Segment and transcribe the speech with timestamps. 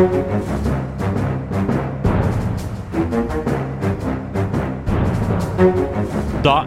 [0.00, 0.06] Da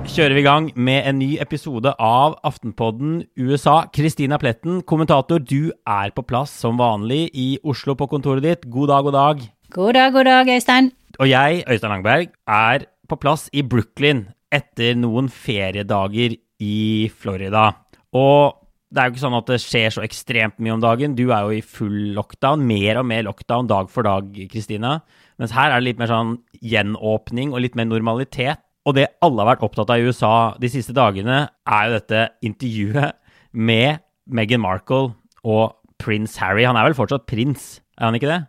[0.06, 3.90] kjører vi i gang med en ny episode av Aftenpodden USA.
[3.90, 8.70] Kristina Pletten, kommentator, du er på plass som vanlig i Oslo på kontoret ditt.
[8.70, 9.42] God dag, god dag.
[9.74, 10.92] God dag, god dag, Øystein.
[11.18, 17.72] Og jeg, Øystein Langberg, er på plass i Brooklyn etter noen feriedager i Florida.
[18.14, 18.63] Og
[18.94, 21.16] det er jo ikke sånn at det skjer så ekstremt mye om dagen.
[21.18, 25.00] Du er jo i full lockdown, mer og mer lockdown dag for dag, Kristina.
[25.42, 28.62] Mens her er det litt mer sånn gjenåpning og litt mer normalitet.
[28.86, 32.24] Og det alle har vært opptatt av i USA de siste dagene, er jo dette
[32.46, 33.18] intervjuet
[33.54, 36.68] med Meghan Markle og prins Harry.
[36.68, 38.42] Han er vel fortsatt prins, er han ikke det?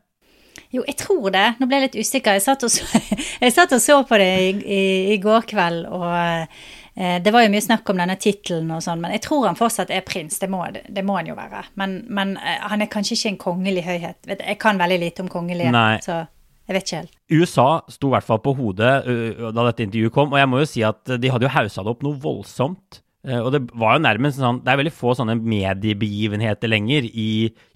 [0.74, 1.46] Jo, jeg tror det.
[1.60, 2.36] Nå ble jeg litt usikker.
[2.36, 2.84] Jeg satt og så,
[3.56, 4.82] satt og så på det i, i,
[5.14, 6.58] i, går kveld, og
[6.94, 9.90] det var jo mye snakk om denne tittelen og sånn, men jeg tror han fortsatt
[9.90, 10.38] er prins.
[10.38, 11.64] Det må, det må han jo være.
[11.80, 14.30] Men, men eh, han er kanskje ikke en kongelig høyhet.
[14.30, 15.74] Jeg kan veldig lite om kongelige.
[15.74, 15.98] Nei.
[16.04, 16.24] så...
[16.64, 17.16] Jeg vet ikke helt.
[17.28, 20.62] USA sto i hvert fall på hodet uh, da dette intervjuet kom, og jeg må
[20.62, 23.02] jo si at de hadde jo haussa det opp noe voldsomt.
[23.24, 27.28] Og det var jo nærmest sånn Det er veldig få sånne mediebegivenheter lenger i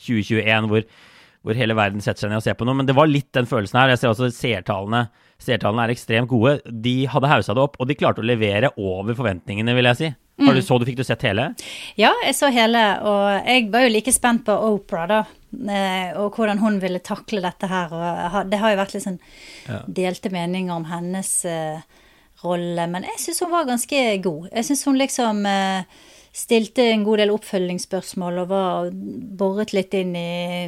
[0.04, 0.84] 2021 hvor,
[1.48, 3.48] hvor hele verden setter seg ned og ser på noe, men det var litt den
[3.48, 3.94] følelsen her.
[3.94, 5.06] Jeg ser også seertallene.
[5.40, 6.58] Seertallene er ekstremt gode.
[6.68, 10.10] De hadde haussa det opp, og de klarte å levere over forventningene, vil jeg si.
[10.38, 10.52] Mm.
[10.54, 11.48] du så du Fikk du sett hele?
[11.98, 12.82] Ja, jeg så hele.
[13.08, 15.22] Og jeg var jo like spent på Opera, da.
[15.48, 17.94] Eh, og hvordan hun ville takle dette her.
[17.96, 19.18] Og det har jo vært litt sånn
[19.88, 21.80] delte meninger om hennes uh,
[22.44, 22.86] rolle.
[22.92, 24.52] Men jeg syns hun var ganske god.
[24.52, 26.04] Jeg syns hun liksom uh,
[26.38, 28.90] stilte en god del oppfølgingsspørsmål og var
[29.40, 30.66] boret litt inn i,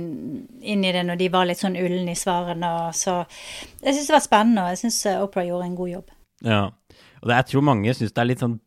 [0.73, 2.73] inn i det når de var litt sånn ulne i svarene.
[2.97, 3.21] Så
[3.81, 6.11] jeg syns det var spennende, og jeg syns Opera gjorde en god jobb.
[6.47, 6.65] Ja,
[7.21, 8.59] og det, jeg tror mange syns det er litt sånn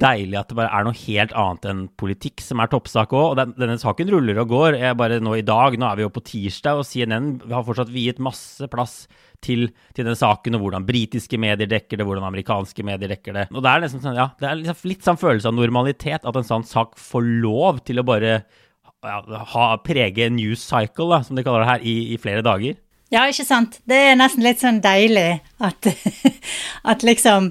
[0.00, 3.26] deilig at det bare er noe helt annet enn politikk som er toppsak òg.
[3.32, 4.78] Og den, denne saken ruller og går.
[4.80, 7.92] Jeg bare nå i dag, nå er vi jo på tirsdag, og CNN har fortsatt
[7.92, 9.02] viet masse plass
[9.42, 13.46] til, til den saken, og hvordan britiske medier dekker det, hvordan amerikanske medier dekker det.
[13.52, 16.38] Og det er liksom sånn, ja, det er liksom litt sånn følelse av normalitet at
[16.38, 18.38] en sånn sak får lov til å bare
[19.02, 19.18] ja,
[19.56, 22.78] ha, prege news cycle, da, som de kaller det her, i, i flere dager.
[23.12, 23.76] Ja, ikke sant.
[23.88, 25.88] Det er nesten litt sånn deilig at,
[26.94, 27.50] at liksom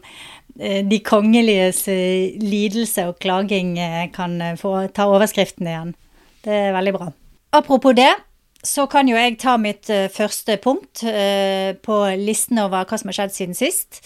[0.62, 5.96] de kongeliges eh, lidelse og klaging eh, kan få ta overskriften igjen.
[6.46, 7.10] Det er veldig bra.
[7.58, 8.12] Apropos det,
[8.64, 13.34] så kan jo jeg ta mitt første punkt på listen over hva som har skjedd
[13.34, 14.00] siden sist.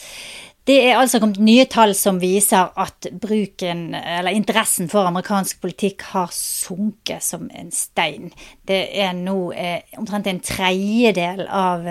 [0.66, 6.08] Det er altså kommet nye tall som viser at bruken, eller interessen for amerikansk politikk
[6.16, 8.32] har sunket som en stein.
[8.66, 9.38] Det er nå
[10.00, 11.86] omtrent en tredjedel av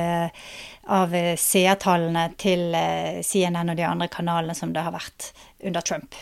[0.87, 5.31] av eh, seertallene til eh, CNN og de andre kanalene som det har vært
[5.65, 6.19] under Trump.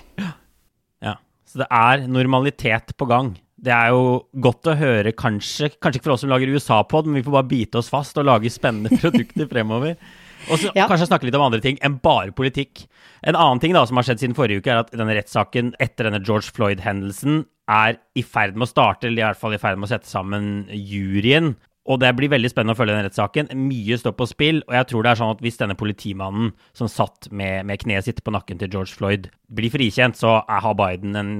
[1.02, 1.16] Ja,
[1.48, 3.34] så det er normalitet på gang.
[3.62, 7.20] Det er jo godt å høre, kanskje, kanskje ikke for oss som lager USA-pod, men
[7.20, 9.98] vi får bare bite oss fast og lage spennende produkter fremover.
[10.50, 10.88] Og så ja.
[10.90, 12.86] kanskje snakke litt om andre ting enn bare politikk.
[13.22, 16.08] En annen ting da som har skjedd siden forrige uke, er at denne rettssaken etter
[16.08, 19.78] denne George Floyd-hendelsen er i ferd med å starte, eller i hvert fall i ferd
[19.78, 21.54] med å sette sammen juryen.
[21.90, 23.48] Og det blir veldig spennende å følge den rettssaken.
[23.58, 26.90] Mye står på spill, og jeg tror det er sånn at hvis denne politimannen som
[26.90, 31.18] satt med, med kneet sitt på nakken til George Floyd, blir frikjent, så har Biden
[31.18, 31.32] en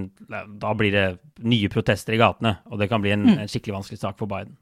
[0.60, 1.06] Da blir det
[1.46, 3.38] nye protester i gatene, og det kan bli en, mm.
[3.44, 4.56] en skikkelig vanskelig sak for Biden.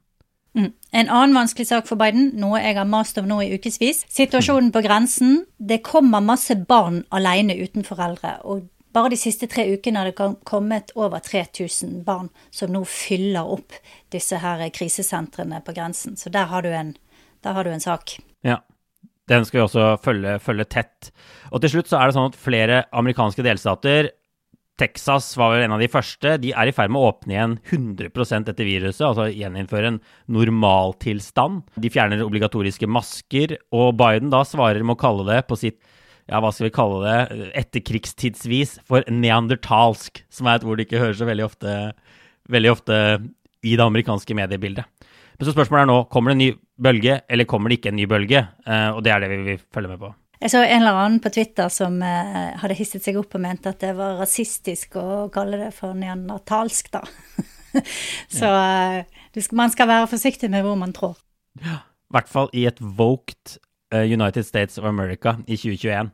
[0.53, 0.73] Mm.
[0.91, 4.03] En annen vanskelig sak for Biden, noe jeg har mast om nå i ukevis.
[4.11, 5.45] Situasjonen på grensen.
[5.57, 8.37] Det kommer masse barn alene uten foreldre.
[8.43, 13.47] og bare de siste tre ukene har det kommet over 3000 barn som nå fyller
[13.55, 13.77] opp
[14.13, 16.17] disse her krisesentrene på grensen.
[16.19, 16.95] Så der har du en,
[17.45, 18.17] har du en sak.
[18.45, 18.61] Ja.
[19.29, 21.11] Den skal vi også følge, følge, tett.
[21.53, 24.09] Og til slutt så er det sånn at flere amerikanske delstater
[24.81, 26.35] Texas var vel en av de første.
[26.41, 29.99] De er i ferd med å åpne igjen 100% etter viruset, altså gjeninnføre en
[30.31, 31.61] normaltilstand.
[31.77, 35.77] De fjerner obligatoriske masker, og Biden da svarer med å kalle det på sitt
[36.31, 41.01] ja, hva skal vi kalle det, etterkrigstidsvis for neandertalsk, som er et ord du ikke
[41.01, 41.75] hører så veldig ofte,
[42.51, 42.97] veldig ofte
[43.67, 44.87] i det amerikanske mediebildet.
[45.35, 46.49] Men så spørsmålet er nå, kommer det en ny
[46.81, 48.45] bølge, eller kommer det ikke en ny bølge?
[48.65, 50.11] Eh, og det er det vi vil følge med på.
[50.41, 53.73] Jeg så en eller annen på Twitter som eh, hadde hisset seg opp og mente
[53.73, 57.03] at det var rasistisk å kalle det for neandertalsk, da.
[58.39, 61.19] så eh, man skal være forsiktig med hvor man trår.
[61.61, 63.59] Ja, i hvert fall i et voked
[63.99, 66.11] United States of America i 2021.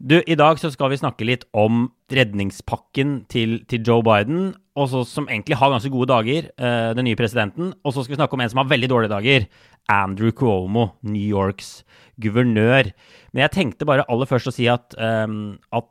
[0.00, 5.02] Du, I dag så skal vi snakke litt om redningspakken til, til Joe Biden, også,
[5.04, 7.74] som egentlig har ganske gode dager, uh, den nye presidenten.
[7.84, 9.44] Og så skal vi snakke om en som har veldig dårlige dager.
[9.92, 11.82] Andrew Cuomo, New Yorks
[12.22, 12.94] guvernør.
[13.34, 15.90] Men jeg tenkte bare aller først å si at, um, at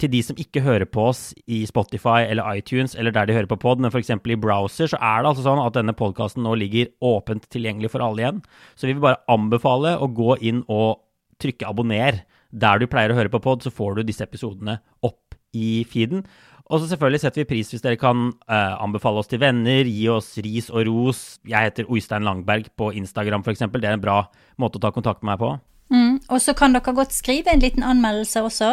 [0.00, 3.50] til de som ikke hører på oss i Spotify eller iTunes eller der de hører
[3.50, 4.12] på pod, men f.eks.
[4.16, 8.04] i browser, så er det altså sånn at denne podkasten nå ligger åpent tilgjengelig for
[8.04, 8.42] alle igjen.
[8.74, 11.02] Så vi vil bare anbefale å gå inn og
[11.40, 12.24] trykke abonner.
[12.50, 16.24] Der du pleier å høre på pod, så får du disse episodene opp i feeden.
[16.70, 20.06] Og så selvfølgelig setter vi pris hvis dere kan uh, anbefale oss til venner, gi
[20.10, 21.22] oss ris og ros.
[21.48, 23.66] Jeg heter Oystein Langberg på Instagram f.eks.
[23.74, 24.20] Det er en bra
[24.60, 25.50] måte å ta kontakt med meg på.
[25.90, 28.70] Mm, og så kan dere godt skrive en liten anmeldelse også.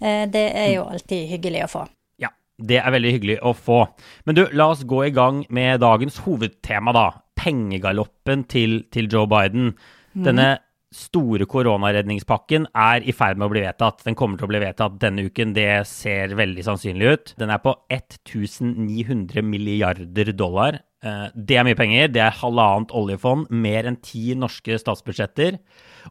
[0.00, 1.84] Uh, det er jo alltid hyggelig å få.
[2.22, 3.82] Ja, det er veldig hyggelig å få.
[4.28, 7.06] Men du, la oss gå i gang med dagens hovedtema, da.
[7.40, 9.72] Pengegaloppen til, til Joe Biden.
[10.12, 10.26] Mm.
[10.26, 10.50] Denne
[10.90, 14.02] store koronaredningspakken er i ferd med å bli vedtatt.
[14.06, 17.34] Den kommer til å bli vedtatt denne uken, det ser veldig sannsynlig ut.
[17.38, 20.80] Den er på 1900 milliarder dollar.
[21.00, 22.10] Eh, det er mye penger.
[22.12, 25.60] Det er halvannet oljefond, mer enn ti norske statsbudsjetter.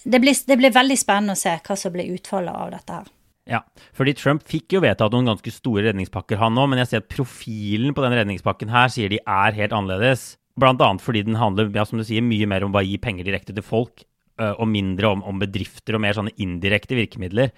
[0.05, 3.13] det blir, det blir veldig spennende å se hva som blir utfallet av dette her.
[3.51, 3.61] Ja,
[3.93, 7.11] fordi Trump fikk jo vedtatt noen ganske store redningspakker, han òg, men jeg ser at
[7.13, 10.35] profilen på den redningspakken her sier de er helt annerledes.
[10.61, 13.27] Blant annet fordi den handler ja, som du sier, mye mer om å gi penger
[13.29, 17.53] direkte til folk, og mindre om, om bedrifter og mer sånne indirekte virkemidler.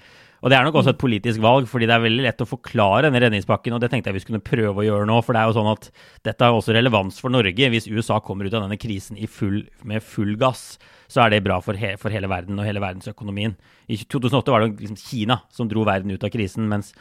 [0.44, 3.06] Og det er nok også et politisk valg, fordi det er veldig lett å forklare
[3.06, 5.50] denne redningspakken, og det tenkte jeg vi skulle prøve å gjøre nå, for det er
[5.50, 5.88] jo sånn at
[6.28, 7.70] dette har også relevans for Norge.
[7.72, 10.74] Hvis USA kommer ut av denne krisen full, med full gass,
[11.08, 13.54] så er det bra for, he, for, hele verden og hele verdensøkonomien.
[13.88, 16.92] I 2008 var det liksom Kina som dro verden ut av krisen, mens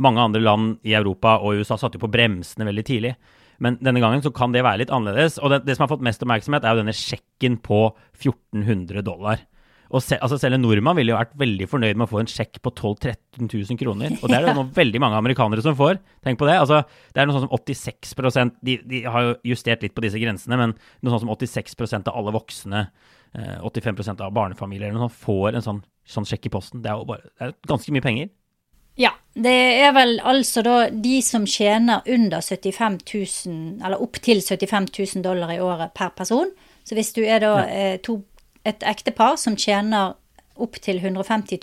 [0.00, 3.14] mange andre land i Europa og USA satte jo på bremsene veldig tidlig.
[3.62, 5.38] Men denne gangen så kan det være litt annerledes.
[5.38, 7.84] Og det, det som har fått mest oppmerksomhet, er jo denne sjekken på
[8.18, 9.44] 1400 dollar.
[9.92, 12.30] Og se, altså selv en nordmann ville jo vært veldig fornøyd med å få en
[12.30, 14.14] sjekk på 12 000-13 000 kroner.
[14.18, 16.00] Og det er det noe veldig mange amerikanere som får.
[16.24, 16.56] Tenk på det.
[16.62, 16.80] Altså,
[17.12, 18.14] det er noe sånn som 86
[18.64, 22.16] de, de har jo justert litt på disse grensene, men noe sånn som 86% av
[22.16, 22.86] alle voksne,
[23.64, 26.84] 85 eh, av barnefamilier eller noe sånt, får en sånn, sånn sjekk i posten.
[26.84, 28.32] Det er jo bare, det er ganske mye penger.
[29.00, 34.90] Ja, det er vel altså da de som tjener under 75 000, eller opptil 75
[34.92, 36.52] 000 dollar i året per person.
[36.84, 37.68] Så hvis du er da ja.
[37.72, 38.18] eh, to
[38.64, 40.14] et ektepar som tjener
[40.54, 41.58] opptil 150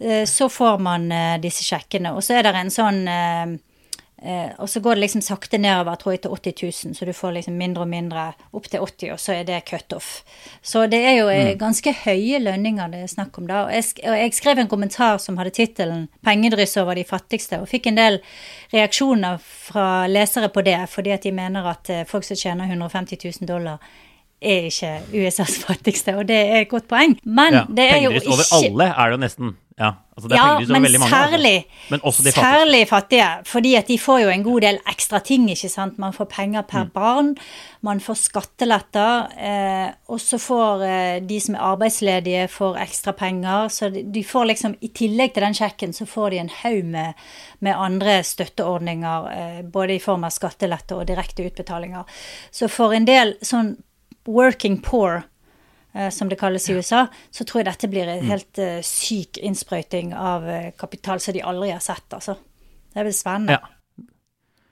[0.00, 2.14] 000, så får man eh, disse sjekkene.
[2.14, 3.56] Og så er det en sånn eh,
[4.22, 7.12] eh, Og så går det liksom sakte nedover, tror jeg, til 80 000, så du
[7.12, 8.24] får liksom mindre og mindre
[8.54, 10.22] opp til 80, og så er det cutoff.
[10.62, 11.58] Så det er jo mm.
[11.60, 13.66] ganske høye lønninger det er snakk om da.
[13.66, 17.68] Og jeg, og jeg skrev en kommentar som hadde tittelen 'Pengedryss over de fattigste', og
[17.68, 18.20] fikk en del
[18.72, 23.48] reaksjoner fra lesere på det, fordi at de mener at folk som tjener 150 000
[23.48, 23.82] dollar,
[24.40, 27.18] er ikke USAs fattigste, og det er et godt poeng.
[27.24, 29.56] Men ja, det er jo ikke over alle er det jo nesten.
[29.78, 31.90] Ja, altså det er ja men mange, særlig, altså.
[31.90, 32.44] men også de fattige.
[32.44, 33.26] særlig fattige.
[33.44, 35.98] Fordi at de får jo en god del ekstra ting, ikke sant.
[35.98, 36.90] Man får penger per mm.
[36.90, 37.36] barn,
[37.80, 43.68] man får skatteletter, eh, og så får eh, de som er arbeidsledige, får ekstra penger.
[43.68, 47.12] Så de får liksom, i tillegg til den sjekken, så får de en haug med,
[47.60, 52.02] med andre støtteordninger, eh, både i form av skattelette og direkte utbetalinger.
[52.50, 53.76] Så for en del sånn
[54.26, 55.22] working poor,
[55.94, 59.38] eh, som det kalles i USA, så tror jeg dette blir en helt uh, syk
[59.38, 62.38] innsprøyting av uh, kapital som de aldri har sett, altså.
[62.94, 63.58] Det blir spennende.
[63.58, 63.74] Ja.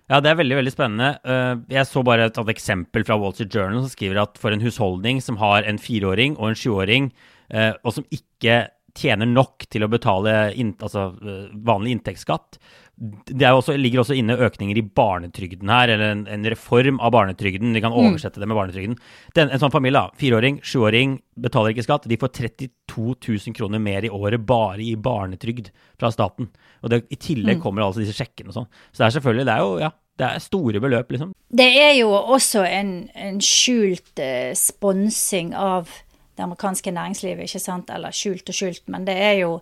[0.07, 1.09] Ja, det er veldig veldig spennende.
[1.27, 4.63] Eh, jeg så bare et, eksempel fra Wall Street Journal som skriver at for en
[4.63, 7.11] husholdning som har en fireåring og en sjuåring,
[7.51, 12.61] eh, og som ikke tjener nok til å betale altså, eh, vanlig inntektsskatt,
[12.97, 17.75] det også, ligger også inne økninger i barnetrygden her, eller en, en reform av barnetrygden.
[17.77, 17.99] Vi kan mm.
[18.01, 18.97] oversette det med barnetrygden.
[19.37, 22.09] Den, en sånn familie, da, fireåring, sjuåring, betaler ikke skatt.
[22.09, 25.69] De får 32 000 kroner mer i året bare i barnetrygd
[26.01, 26.49] fra staten.
[26.81, 27.63] Og det, i tillegg mm.
[27.67, 28.73] kommer altså disse sjekkene og sånn.
[28.89, 31.35] Så det er selvfølgelig, det er jo, ja, det er store beløp, liksom.
[31.61, 35.93] Det er jo også en, en skjult eh, sponsing av
[36.37, 39.55] det amerikanske næringslivet, ikke sant, eller skjult og skjult, men det er jo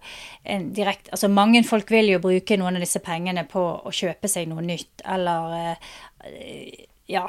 [0.44, 4.30] en direkte Altså mange folk vil jo bruke noen av disse pengene på å kjøpe
[4.30, 7.28] seg noe nytt, eller eh, ja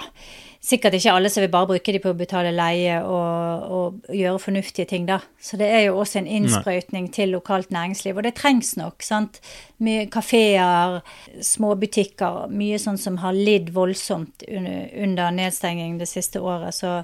[0.66, 4.40] Sikkert ikke alle som vil bare bruke de på å betale leie og, og gjøre
[4.42, 5.20] fornuftige ting, da.
[5.38, 9.38] Så det er jo også en innsprøytning til lokalt næringsliv, og det trengs nok, sant.
[9.86, 11.04] Mye kafeer,
[11.38, 16.74] småbutikker, mye sånn som har lidd voldsomt under, under nedstenging det siste året.
[16.74, 17.04] så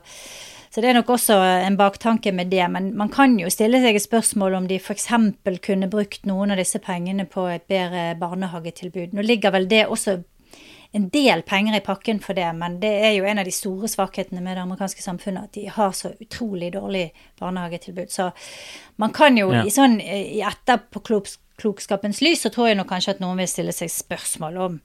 [0.72, 2.64] så det er nok også en baktanke med det.
[2.72, 5.10] Men man kan jo stille seg et spørsmål om de f.eks.
[5.66, 9.12] kunne brukt noen av disse pengene på et bedre barnehagetilbud.
[9.12, 10.22] Nå ligger vel det også
[10.96, 13.88] en del penger i pakken for det, men det er jo en av de store
[13.92, 17.06] svakhetene med det amerikanske samfunnet, at de har så utrolig dårlig
[17.40, 18.12] barnehagetilbud.
[18.12, 18.32] Så
[19.00, 19.64] man kan jo ja.
[19.64, 23.92] i sånn i etterpåklokskapens lys, så tror jeg nok kanskje at noen vil stille seg
[23.92, 24.82] spørsmål om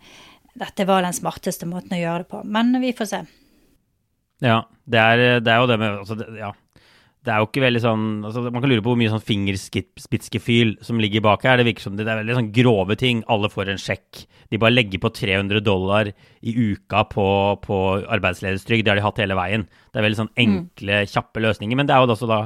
[0.56, 2.46] dette var den smarteste måten å gjøre det på.
[2.46, 3.26] Men vi får se.
[4.44, 6.50] Ja, det er, det er jo det med altså det, ja.
[7.24, 10.74] det er jo ikke veldig sånn altså Man kan lure på hvor mye sånn fingerspitzgefühl
[10.84, 11.56] som ligger bak her.
[11.60, 13.24] Det virker som det, det er veldig sånn grove ting.
[13.32, 14.26] Alle får en sjekk.
[14.52, 17.26] De bare legger på 300 dollar i uka på,
[17.64, 18.84] på arbeidsledighetstrygd.
[18.86, 19.66] Det har de hatt hele veien.
[19.90, 21.80] Det er veldig sånn enkle, kjappe løsninger.
[21.80, 22.44] Men det er jo også da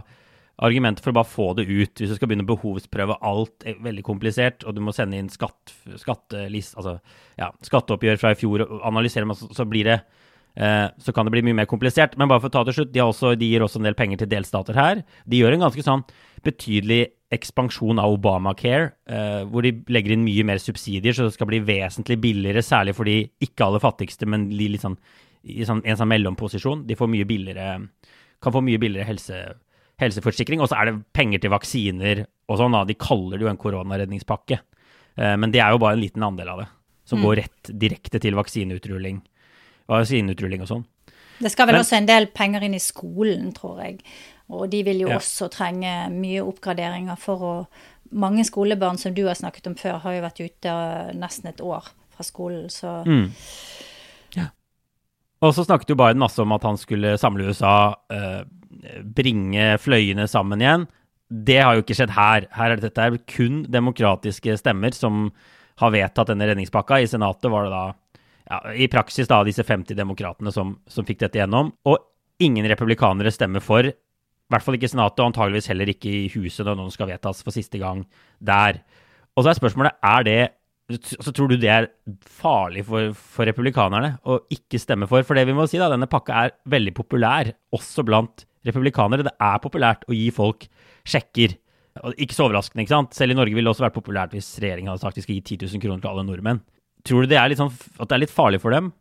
[0.61, 1.93] argumentet for å bare få det ut.
[1.97, 5.31] Hvis du skal begynne å behovsprøve alt er veldig komplisert, og du må sende inn
[5.33, 6.99] skatt, skattelist, altså,
[7.41, 10.01] ja, skatteoppgjør fra i fjor og analysere, så blir det
[10.57, 12.17] så kan det bli mye mer komplisert.
[12.19, 14.21] Men bare for å ta til slutt, de, også, de, gir også en del penger
[14.21, 15.03] til delstater her.
[15.25, 16.03] De gjør en ganske sånn
[16.45, 21.49] betydelig ekspansjon av Obamacare, eh, hvor de legger inn mye mer subsidier, så det skal
[21.51, 24.99] bli vesentlig billigere, særlig for de ikke aller fattigste, men litt sånn,
[25.47, 26.85] i sånn, en sånn mellomposisjon.
[26.89, 27.77] De får mye billigere,
[28.43, 29.39] kan få mye billigere helse,
[30.03, 30.61] helseforsikring.
[30.61, 32.77] Og så er det penger til vaksiner og sånn.
[32.89, 34.59] De kaller det jo en koronaredningspakke.
[35.17, 36.71] Eh, men det er jo bare en liten andel av det,
[37.07, 37.27] som mm.
[37.29, 39.23] går rett direkte til vaksineutrulling
[39.91, 40.85] vaksineutruling og sånn.
[41.41, 44.01] Det skal vel Men, også en del penger inn i skolen, tror jeg.
[44.51, 45.21] Og de vil jo ja.
[45.21, 47.55] også trenge mye oppgraderinger for å
[48.11, 50.73] Mange skolebarn som du har snakket om før, har jo vært ute
[51.15, 53.29] nesten et år fra skolen, så mm.
[54.35, 54.49] Ja.
[55.47, 58.41] Og så snakket jo Biden masse om at han skulle samle USA, eh,
[59.07, 60.89] bringe fløyene sammen igjen.
[61.31, 62.49] Det har jo ikke skjedd her.
[62.51, 65.29] Her er det, dette kun demokratiske stemmer som
[65.79, 66.99] har vedtatt denne redningspakka.
[66.99, 67.85] I Senatet var det da
[68.51, 71.73] ja, i praksis da, disse 50 demokratene som, som fikk dette gjennom.
[71.87, 71.99] Og
[72.43, 73.87] ingen republikanere stemmer for.
[73.87, 77.11] I hvert fall ikke i Senatet, og antageligvis heller ikke i Huset når noen skal
[77.13, 78.03] vedtas for siste gang
[78.43, 78.83] der.
[79.39, 80.41] Og så er spørsmålet er det
[80.91, 81.85] så tror du det er
[82.27, 85.23] farlig for, for, republikanerne å ikke stemme for?
[85.23, 89.29] For det vi må si da, denne pakka er veldig populær, også blant republikanere.
[89.29, 90.67] Det er populært å gi folk
[91.07, 91.55] sjekker.
[92.17, 93.15] Ikke så overraskende, ikke sant?
[93.15, 95.45] Selv i Norge ville det også vært populært hvis regjeringen hadde sagt de skal gi
[95.55, 96.63] 10 000 kroner til alle nordmenn.
[97.07, 98.93] Tror du det er, sånn, at det er litt farlig for dem?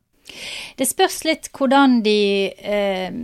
[0.77, 3.15] Det spørs litt hvordan de eh,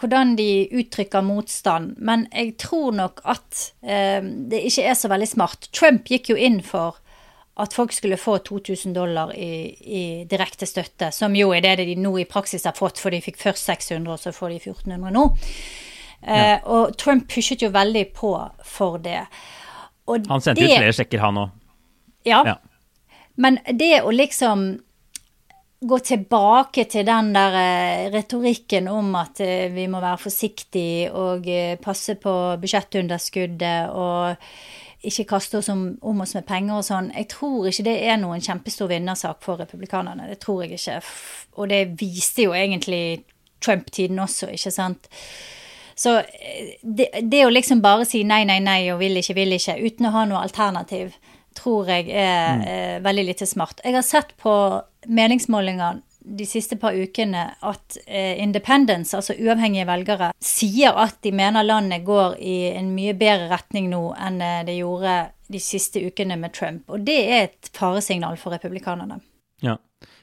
[0.00, 5.28] hvordan de uttrykker motstand, men jeg tror nok at eh, det ikke er så veldig
[5.28, 5.68] smart.
[5.76, 7.00] Trump gikk jo inn for
[7.60, 11.98] at folk skulle få 2000 dollar i, i direkte støtte, som jo er det de
[12.00, 15.12] nå i praksis har fått, for de fikk først 600, og så får de 1400
[15.18, 15.26] nå.
[16.22, 16.56] Eh, ja.
[16.72, 18.32] Og Trump pushet jo veldig på
[18.64, 19.26] for det.
[20.08, 21.56] Og han sendte det, ut flere sjekker, han òg.
[22.28, 22.56] Ja, ja.
[23.40, 24.70] Men det å liksom
[25.80, 31.48] gå tilbake til den der eh, retorikken om at eh, vi må være forsiktige og
[31.48, 34.36] eh, passe på budsjettunderskuddet og
[35.08, 37.08] ikke kaste oss om, om, oss med penger og sånn.
[37.16, 40.28] Jeg tror ikke det er noen kjempestor vinnersak for republikanerne.
[40.28, 40.98] Det tror jeg ikke.
[41.56, 43.22] Og det viste jo egentlig
[43.64, 45.08] Trump-tiden også, ikke sant.
[45.96, 46.18] Så
[46.82, 50.08] det, det, å liksom bare si nei, nei, nei og vil ikke, vil ikke, uten
[50.08, 51.16] å ha noe alternativ,
[51.56, 52.62] tror jeg er mm.
[52.68, 53.82] eh, veldig lite smart.
[53.84, 54.54] Jeg har sett på
[55.08, 61.64] meningsmålinger de siste par ukene at eh, independence, altså uavhengige velgere, sier at de mener
[61.66, 65.16] landet går i en mye bedre retning nå enn eh, det gjorde
[65.50, 66.84] de siste ukene med Trump.
[66.92, 69.20] Og det er et faresignal for republikanerne.
[69.64, 69.78] Ja.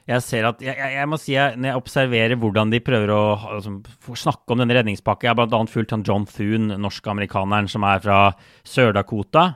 [0.07, 3.19] Jeg ser at, jeg, jeg må si, jeg, Når jeg observerer hvordan de prøver å
[3.57, 3.73] altså,
[4.15, 5.59] snakke om denne redningspakken Jeg har bl.a.
[5.67, 8.21] fulgt han John Thune, norsk-amerikaneren som er fra
[8.63, 9.49] Sør-Dakota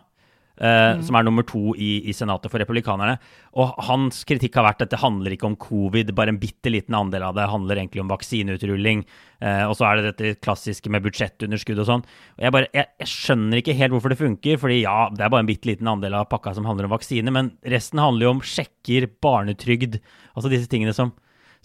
[0.61, 0.99] Uh, mm.
[1.07, 3.15] som er nummer to i, i, Senatet for republikanerne.
[3.57, 6.93] Og hans kritikk har vært at det handler ikke om covid, bare en bitte liten
[6.93, 9.01] andel av det handler egentlig om vaksineutrulling.
[9.41, 12.05] Uh, og så er det dette klassiske med budsjettunderskudd og sånn.
[12.37, 15.33] Og jeg, bare, jeg, jeg, skjønner ikke helt hvorfor det funker, fordi ja, det er
[15.33, 18.35] bare en bitte liten andel av pakka som handler om vaksine, men resten handler jo
[18.35, 19.97] om sjekker, barnetrygd,
[20.35, 21.15] altså disse tingene som,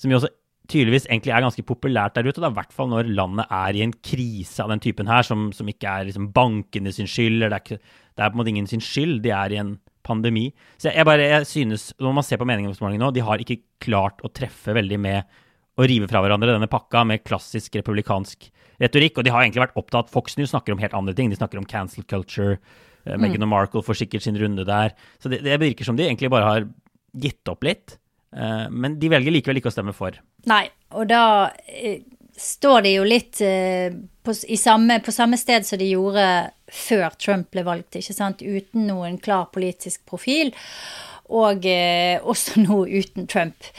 [0.01, 0.33] som jo også
[0.71, 2.43] tydeligvis egentlig er ganske populært der ute.
[2.43, 5.69] I hvert fall når landet er i en krise av den typen her, som, som
[5.71, 7.41] ikke er liksom bankene sin skyld.
[7.41, 9.21] eller det er, ikke, det er på en måte ingen sin skyld.
[9.25, 10.47] De er i en pandemi.
[10.79, 14.23] Så jeg, bare, jeg synes, Når man ser på meningsmålingene nå, de har ikke klart
[14.25, 15.39] å treffe veldig med
[15.77, 18.49] å rive fra hverandre denne pakka med klassisk republikansk
[18.81, 19.19] retorikk.
[19.19, 21.31] Og de har egentlig vært opptatt Fox News snakker om helt andre ting.
[21.31, 22.57] De snakker om cancel culture.
[23.05, 24.97] Uh, Meghan og Markle får sikkert sin runde der.
[25.21, 26.69] Så det, det virker som de egentlig bare har
[27.17, 27.99] gitt opp litt.
[28.35, 30.19] Uh, men de velger likevel ikke å stemme for.
[30.51, 30.65] Nei,
[30.97, 31.97] og da uh,
[32.37, 36.27] står de jo litt på, samme, på samme sted som de gjorde
[36.73, 38.43] før Trump ble valgt, ikke sant?
[38.43, 40.53] uten noen klar politisk profil.
[41.27, 43.71] Og eh, også nå uten Trump.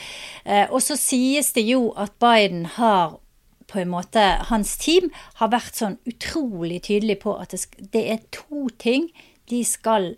[0.43, 3.19] Eh, og så sies det jo at Biden har
[3.67, 5.09] på en måte Hans team
[5.41, 9.09] har vært sånn utrolig tydelig på at det, det er to ting
[9.51, 10.13] de skal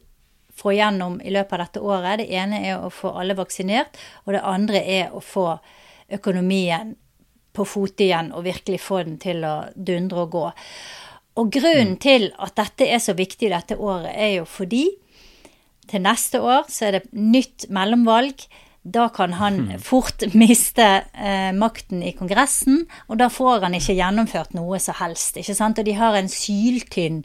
[0.59, 2.21] få gjennom i løpet av dette året.
[2.21, 5.51] Det ene er å få alle vaksinert, og det andre er å få
[6.19, 6.95] økonomien
[7.55, 10.47] på fote igjen og virkelig få den til å dundre og gå.
[11.39, 12.01] Og grunnen mm.
[12.03, 14.87] til at dette er så viktig dette året, er jo fordi
[15.89, 18.43] til neste år så er det nytt mellomvalg.
[18.83, 19.71] Da kan han mm.
[19.83, 25.39] fort miste eh, makten i Kongressen, og da får han ikke gjennomført noe som helst.
[25.39, 25.81] ikke sant?
[25.81, 27.23] Og de har en syltynn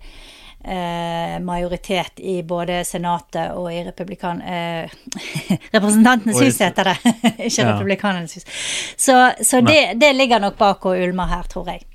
[0.64, 4.40] eh, majoritet i både Senatet og i republikan...
[4.42, 4.90] Eh,
[5.76, 6.96] Representantenes hus heter det,
[7.48, 7.68] ikke ja.
[7.72, 8.48] Republikanernes hus.
[8.96, 11.86] Så, så det, det, ligger nok bak og ulmer her, tror jeg.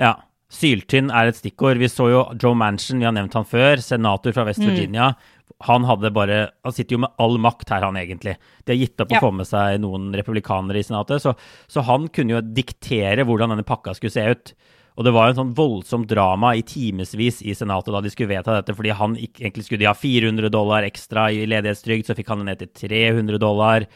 [0.00, 0.16] Ja.
[0.50, 1.78] Syltynn er et stikkord.
[1.78, 4.66] Vi så jo Joe Manchin, vi har nevnt han før, senator fra West mm.
[4.66, 5.12] Virginia.
[5.12, 5.40] Mm.
[5.68, 8.36] Han bare Han sitter jo med all makt her, han egentlig.
[8.64, 9.20] De har gitt opp ja.
[9.20, 11.34] å få med seg noen republikanere i Senatet, så,
[11.68, 14.54] så, han kunne jo diktere hvordan denne pakka skulle se ut.
[14.98, 18.56] Og det var en sånn voldsomt drama i timevis i Senatet da de skulle vedta
[18.58, 22.42] dette, fordi han egentlig skulle de ha 400 dollar ekstra i ledighetstrygd, så fikk han
[22.42, 23.86] det ned til 300 dollar.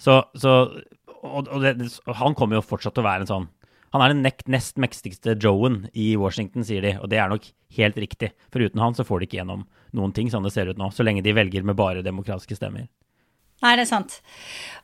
[0.00, 0.54] Så, så
[1.24, 1.76] og, og det,
[2.20, 3.52] han kommer jo fortsatt til å være en sånn
[3.94, 7.44] han er den nest mektigste Joen i Washington, sier de, og det er nok
[7.76, 8.32] helt riktig.
[8.50, 9.60] For uten han så får de ikke gjennom
[9.94, 12.88] noen ting, sånn det ser ut nå, så lenge de velger med bare demokratiske stemmer.
[13.62, 14.16] Nei, det er sant.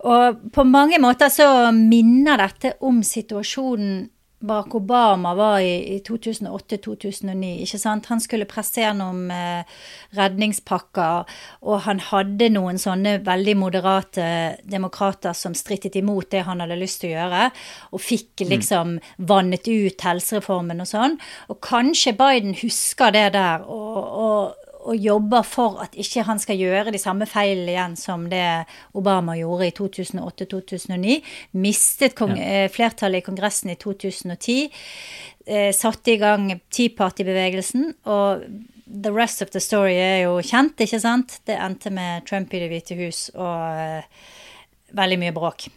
[0.07, 4.07] Og på mange måter så minner dette om situasjonen
[4.41, 7.51] Barack Obama var i, i 2008-2009.
[7.63, 8.07] ikke sant?
[8.09, 9.69] Han skulle presse gjennom eh,
[10.17, 11.29] redningspakker,
[11.69, 14.29] og han hadde noen sånne veldig moderate
[14.65, 17.45] demokrater som strittet imot det han hadde lyst til å gjøre,
[17.93, 18.49] og fikk mm.
[18.55, 18.97] liksom
[19.29, 21.21] vannet ut helsereformen og sånn.
[21.53, 24.60] Og kanskje Biden husker det der, og, og
[24.91, 28.67] og jobber for at ikke han skal gjøre de samme feilene igjen som det
[28.99, 31.21] Obama gjorde i 2008-2009.
[31.63, 32.29] Mistet ja.
[32.35, 34.59] Eh, flertallet i Kongressen i 2010.
[35.47, 37.93] Eh, satte i gang Tea Party-bevegelsen.
[38.11, 38.45] Og
[38.91, 41.39] the rest of the story er jo kjent, ikke sant?
[41.47, 44.27] Det endte med Trump i Det hvite hus og eh,
[44.99, 45.69] veldig mye bråk.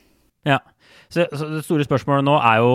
[0.50, 0.60] Ja.
[1.14, 2.74] Så, så det store spørsmålet nå er jo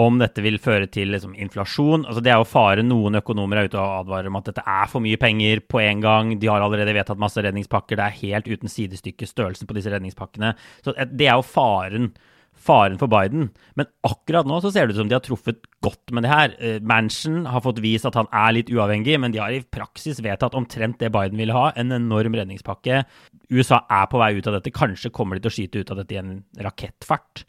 [0.00, 2.06] om dette vil føre til liksom, inflasjon.
[2.06, 2.84] Altså, det er jo fare.
[2.86, 6.00] Noen økonomer er ute og advarer om at dette er for mye penger på en
[6.04, 6.34] gang.
[6.40, 8.00] De har allerede vedtatt masse redningspakker.
[8.00, 10.54] Det er helt uten sidestykke størrelsen på disse redningspakkene.
[10.84, 12.08] Så eh, det er jo faren,
[12.56, 13.50] faren for Biden.
[13.76, 16.56] Men akkurat nå så ser det ut som de har truffet godt med det her.
[16.56, 20.24] Uh, Manchin har fått vist at han er litt uavhengig, men de har i praksis
[20.24, 21.68] vedtatt omtrent det Biden ville ha.
[21.76, 23.04] En enorm redningspakke.
[23.52, 24.72] USA er på vei ut av dette.
[24.72, 27.44] Kanskje kommer de til å skyte ut av dette i en rakettfart.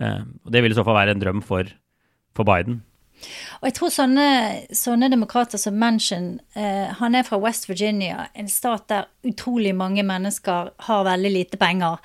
[0.00, 1.68] Uh, det vil i så fall være en drøm for
[2.36, 2.82] for Biden.
[3.60, 4.26] Og jeg tror sånne,
[4.74, 10.04] sånne demokrater som Manchin, eh, han er fra West Virginia, en stat der utrolig mange
[10.06, 12.00] mennesker har veldig lite penger.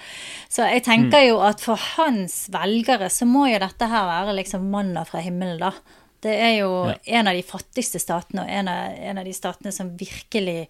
[0.49, 1.29] Så jeg tenker mm.
[1.31, 5.63] jo at for hans velgere så må jo dette her være liksom manna fra himmelen,
[5.63, 6.03] da.
[6.25, 6.95] Det er jo ja.
[7.19, 10.63] en av de fattigste statene, og en av, en av de statene som virkelig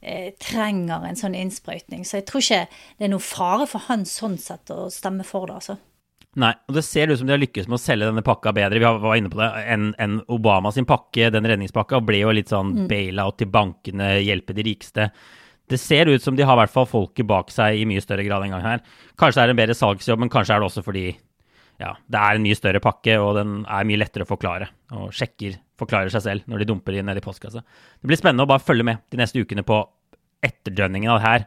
[0.00, 2.06] eh, trenger en sånn innsprøytning.
[2.08, 5.50] Så jeg tror ikke det er noe fare for han sånn sett å stemme for
[5.50, 5.76] det, altså.
[6.40, 8.80] Nei, og det ser ut som de har lykkes med å selge denne pakka bedre
[8.80, 11.30] vi var inne på det, enn en Obama sin pakke.
[11.30, 12.86] Den redningspakka ble jo litt sånn mm.
[12.90, 15.08] bailout til bankene, hjelpe de rikeste.
[15.70, 18.26] Det ser ut som de har i hvert fall folket bak seg i mye større
[18.26, 18.82] grad en gang her.
[19.20, 21.06] Kanskje det er en bedre salgsjobb, men kanskje er det også fordi
[21.80, 24.68] ja, det er en mye større pakke, og den er mye lettere å forklare.
[24.94, 27.62] Og sjekker forklarer seg selv når de dumper inn ned i postkassa.
[27.62, 29.80] Det blir spennende å bare følge med de neste ukene på
[30.44, 31.46] etterdønningen av det her.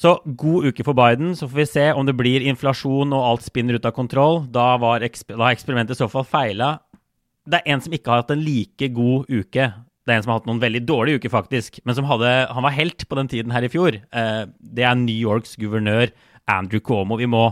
[0.00, 3.44] Så god uke for Biden, så får vi se om det blir inflasjon og alt
[3.44, 4.46] spinner ut av kontroll.
[4.48, 6.78] Da, var eksper har eksperimentet i så fall feila.
[7.44, 9.66] Det er en som ikke har hatt en like god uke.
[9.68, 12.64] Det er en som har hatt noen veldig dårlige uker, faktisk, men som hadde, han
[12.64, 13.98] var helt på den tiden her i fjor.
[14.00, 16.14] Eh, det er New Yorks guvernør
[16.48, 17.20] Andrew Cuomo.
[17.20, 17.50] Vi må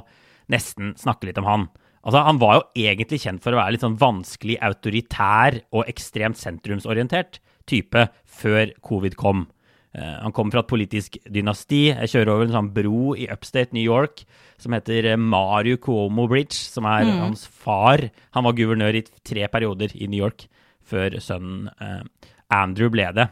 [0.48, 1.68] nesten snakke litt om han.
[2.00, 6.40] Altså, Han var jo egentlig kjent for å være litt sånn vanskelig autoritær og ekstremt
[6.40, 9.50] sentrumsorientert type før covid kom.
[9.94, 11.86] Eh, han kommer fra et politisk dynasti.
[11.94, 14.24] Jeg kjører over en sånn bro i upstate New York
[14.60, 17.18] som heter eh, Mario Cuomo Bridge, som er Mm.
[17.20, 18.10] hans far.
[18.36, 20.46] Han var guvernør i tre perioder i New York
[20.84, 22.02] før sønnen eh,
[22.50, 23.28] Andrew ble det.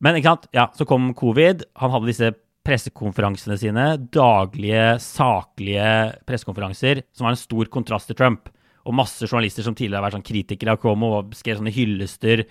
[0.00, 0.46] Men ikke sant?
[0.52, 1.64] Ja, så kom covid.
[1.76, 2.34] Han hadde disse
[2.66, 8.48] pressekonferansene sine, daglige, saklige pressekonferanser, som var en stor kontrast til Trump.
[8.86, 12.44] Og masse journalister som tidligere har vært sånn kritikere av Cuomo og skrev sånne hyllester.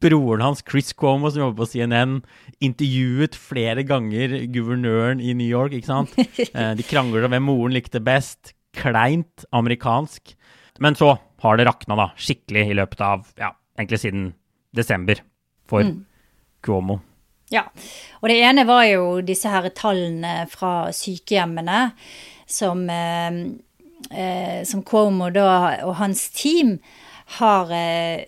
[0.00, 2.20] Broren hans, Chris Cuomo, som jobber på CNN,
[2.64, 5.72] intervjuet flere ganger guvernøren i New York.
[5.78, 6.14] ikke sant?
[6.54, 8.54] Eh, De krangler om hvem moren likte best.
[8.78, 10.34] Kleint amerikansk.
[10.78, 14.28] Men så har det rakna da, skikkelig i løpet av ja, egentlig siden
[14.76, 15.18] desember
[15.68, 15.82] for
[16.62, 17.00] Cuomo.
[17.50, 17.64] Ja,
[18.20, 21.78] og det ene var jo disse her tallene fra sykehjemmene
[22.46, 23.38] som, eh,
[24.12, 26.76] eh, som Cuomo da, og hans team
[27.30, 28.20] har eh,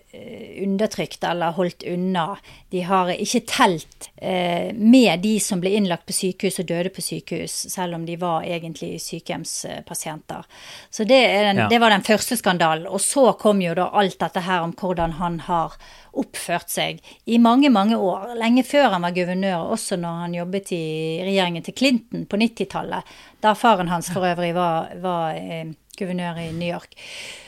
[0.63, 2.37] undertrykt eller holdt unna.
[2.69, 7.01] De har ikke telt eh, med de som ble innlagt på sykehus og døde på
[7.05, 10.45] sykehus, selv om de var egentlig sykehjemspasienter.
[10.91, 11.69] Så det, den, Ja.
[11.69, 12.87] det var den første skandalen.
[12.87, 15.81] Og så kom jo da alt dette her om hvordan han har
[16.13, 18.35] oppført seg i mange, mange år.
[18.37, 20.85] Lenge før han var guvernør, også når han jobbet i
[21.25, 23.03] regjeringen til Clinton på 90-tallet.
[23.41, 26.95] Da faren hans for øvrig var, var eh, guvernør i New York.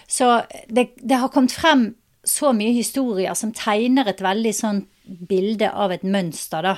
[0.09, 4.85] Så det, det har kommet frem så mye historier som tegner et veldig sånn
[5.29, 6.77] bilde av et mønster, da.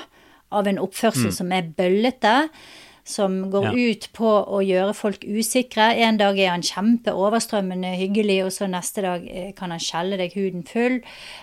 [0.54, 2.48] Av en oppførsel som er bøllete.
[3.04, 3.72] Som går Ja.
[3.90, 5.90] ut på å gjøre folk usikre.
[6.00, 10.32] En dag er han kjempeoverstrømmende hyggelig, og så neste dag eh, kan han skjelle deg
[10.32, 11.02] huden full.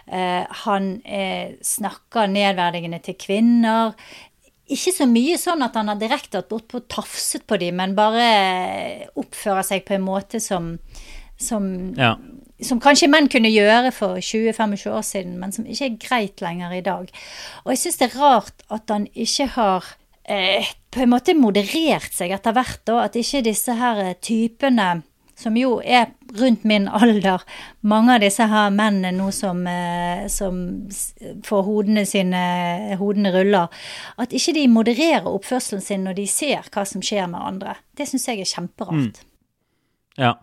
[0.10, 3.94] Eh, han eh, snakker nedverdigende til kvinner.
[4.72, 7.96] Ikke så mye sånn at han har direkte vært bortpå og tafset på dem, men
[7.98, 8.28] bare
[9.20, 10.78] oppfører seg på en måte som,
[11.38, 11.66] som
[11.98, 12.16] Ja.
[12.62, 16.76] som kanskje menn kunne gjøre for 20-25 år siden, men som ikke er greit lenger
[16.78, 17.10] i dag.
[17.66, 19.86] Og jeg syns det er rart at han ikke har
[20.30, 23.00] eh, på en måte moderert seg etter hvert, da.
[23.08, 25.02] At ikke disse her typene,
[25.42, 27.44] som jo er rundt min alder,
[27.82, 30.62] mange av disse her mennene nå som, eh, som
[31.48, 32.44] får hodene sine,
[33.02, 33.74] hodene ruller,
[34.22, 37.76] at ikke de modererer oppførselen sin når de ser hva som skjer med andre.
[37.98, 39.26] Det syns jeg er kjemperart.
[40.20, 40.38] Ja.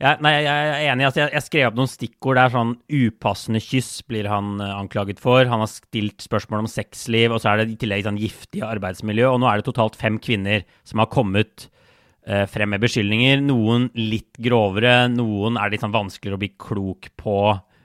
[0.00, 1.04] Ja, nei, jeg er enig.
[1.10, 2.52] Altså, jeg, jeg skrev opp noen stikkord der.
[2.54, 5.44] sånn Upassende kyss blir han eh, anklaget for.
[5.44, 9.28] Han har stilt spørsmål om sexliv, og så er det i tillegg sånn giftig arbeidsmiljø.
[9.28, 11.68] Og nå er det totalt fem kvinner som har kommet
[12.46, 13.40] frem med beskyldninger.
[13.42, 17.36] Noen litt grovere, noen er litt sånn vanskeligere å bli klok på.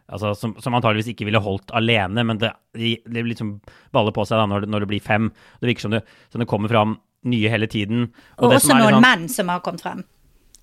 [0.06, 3.56] Altså, som, som antageligvis ikke ville holdt alene, men det, de, det liksom
[3.96, 5.32] baller på seg da når, det- når det blir fem.
[5.62, 8.12] Det virker som det, som det kommer fram nye hele tiden.
[8.38, 10.04] Og, det som også noen sånn- menn som har kommet frem.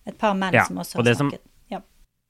[0.07, 1.41] Et par menn Ja, som også har og snakket.
[1.43, 1.52] Ja.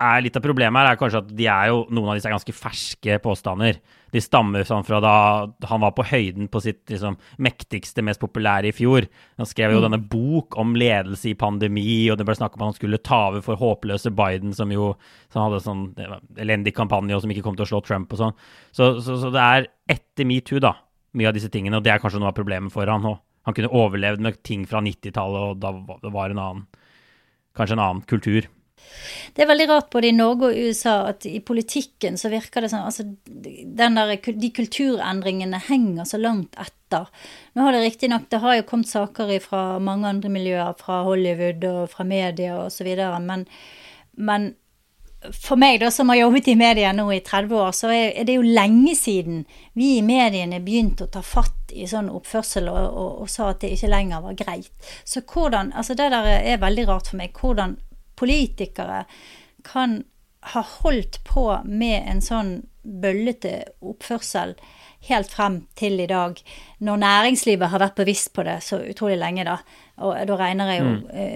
[0.03, 2.35] Er litt av problemet her, er kanskje at de er jo, noen av disse er
[2.35, 3.79] ganske ferske påstander.
[4.13, 5.13] De stammer sånn fra da
[5.71, 9.07] han var på høyden på sitt liksom, mektigste, mest populære i fjor.
[9.41, 9.87] Han skrev jo Mm.
[9.87, 13.29] denne bok om ledelse i pandemi, og det ble snakk om at han skulle ta
[13.31, 14.93] over for håpløse Biden, som jo
[15.33, 15.95] som hadde sånn
[16.37, 18.35] elendig kampanje, og som ikke kom til å slå Trump og sånn.
[18.73, 20.75] Så, så, så det er etter metoo, da,
[21.15, 23.19] mye av disse tingene, og det er kanskje noe av problemet for han òg.
[23.49, 25.73] Han kunne overlevd med ting fra 90-tallet, og da
[26.11, 26.67] var det en annen
[27.53, 28.47] Kanskje en annen kultur.
[29.33, 32.73] Det er veldig rart både i Norge og USA at i politikken så virker det
[32.73, 37.09] sånn altså der, De kulturendringene henger så langt etter.
[37.57, 41.65] Nå har det riktignok Det har jo kommet saker fra mange andre miljøer, fra Hollywood
[41.71, 42.91] og fra media osv.,
[43.25, 43.47] men,
[44.17, 44.53] men
[45.31, 48.37] for meg da, som har jobbet i media nå i 30 år, så er det
[48.37, 49.45] jo lenge siden
[49.79, 53.63] vi i mediene begynte å ta fatt i sånn oppførsel og, og, og sa at
[53.63, 54.73] det ikke lenger var greit.
[55.05, 57.39] Så hvordan Altså det der er veldig rart for meg.
[57.39, 57.79] Hvordan
[58.19, 59.05] politikere
[59.67, 60.03] kan
[60.53, 64.57] ha holdt på med en sånn bøllete oppførsel
[65.07, 66.39] helt frem til i dag,
[66.83, 69.57] når næringslivet har vært bevisst på det så utrolig lenge, da.
[70.03, 70.93] Og da regner jeg jo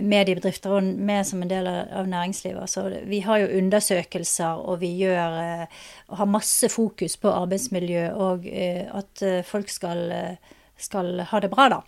[0.06, 2.70] mediebedrifter og med som en del av næringslivet.
[2.70, 5.66] Så vi har jo undersøkelser, og vi gjør
[6.08, 10.06] og har masse fokus på arbeidsmiljø, og at folk skal,
[10.78, 11.82] skal ha det bra, da.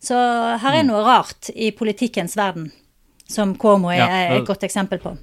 [0.00, 0.90] Så her er mm.
[0.92, 2.68] noe rart i politikkens verden,
[3.30, 5.14] som Cuomo er, ja, et godt eksempel på.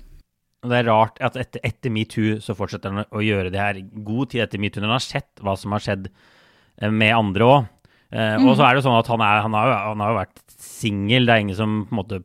[0.63, 4.31] Det er rart at etter, etter metoo så fortsetter han å gjøre det her god
[4.31, 7.71] tid etter metoo, når han har sett hva som har skjedd eh, med andre òg.
[8.13, 8.45] Eh, mm.
[8.47, 10.61] Og så er det sånn at han, er, han, har, jo, han har, jo, vært
[10.63, 11.27] singel.
[11.27, 12.21] Det er ingen som på en måte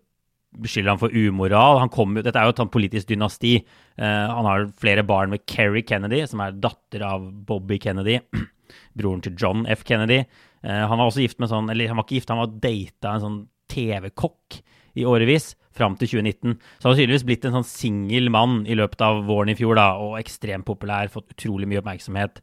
[0.58, 1.80] beskylder ham for umoral.
[1.82, 3.56] Han kom, dette er jo et politisk dynasti.
[3.98, 8.20] Eh, han har flere barn med Kerry Kennedy, som er datter av Bobby Kennedy.
[8.98, 9.82] Broren til John F.
[9.88, 10.22] Kennedy.
[10.62, 13.14] Eh, han var også gift med sånn, eller han var ikke gift, han var data
[13.14, 14.62] en sånn TV-kokk
[14.98, 16.58] i årevis fram til 2019.
[16.58, 19.78] Så han har tydeligvis blitt en sånn singel mann i løpet av våren i fjor,
[19.78, 22.42] da, og ekstremt populær, fått utrolig mye oppmerksomhet.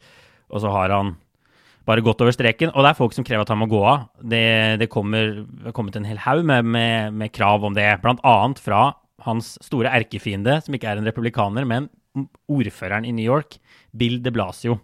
[0.54, 1.15] Og så har han
[1.86, 2.72] bare gått over streken.
[2.74, 4.08] Og det er folk som krever at han må gå av.
[4.22, 4.46] Det,
[4.82, 8.62] det kommer, har kommet en hel haug med, med, med, krav om det, blant annet
[8.62, 8.88] fra
[9.26, 11.89] hans store erkefiende, som ikke er en republikaner, men
[12.52, 13.58] ordføreren i New York,
[13.96, 14.80] Bill de Blasio,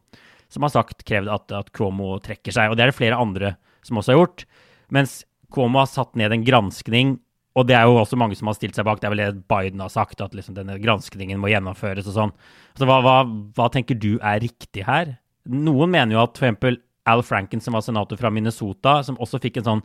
[0.52, 2.72] som har sagt krevd at, at Cuomo trekker seg.
[2.72, 3.56] Og det er det flere andre
[3.86, 4.46] som også har gjort.
[4.92, 5.22] Mens
[5.54, 7.16] Cuomo har satt ned en granskning
[7.58, 9.02] og det er jo også mange som har stilt seg bak.
[9.02, 12.32] Det er vel det Biden har sagt, at liksom denne granskningen må gjennomføres og sånn.
[12.80, 13.18] Så hva, hva,
[13.58, 15.18] hva, tenker du er riktig her?
[15.52, 16.80] Noen mener jo at f.eks.
[17.12, 19.80] Al Franken, som var senator fra Minnesota, som også fikk en sånn